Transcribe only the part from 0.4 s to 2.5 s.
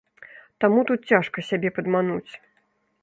Таму тут цяжка сябе падмануць.